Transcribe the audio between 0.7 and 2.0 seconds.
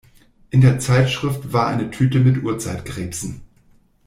Zeitschrift war eine